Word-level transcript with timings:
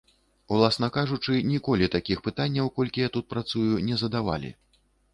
Уласна 0.55 0.89
кажучы, 0.95 1.37
ніколі 1.51 1.91
такіх 1.97 2.23
пытанняў, 2.31 2.73
колькі 2.81 3.07
я 3.09 3.13
тут 3.19 3.31
працую, 3.37 3.73
не 3.93 4.03
задавалі. 4.05 4.51